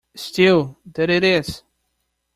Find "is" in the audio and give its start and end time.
1.23-1.61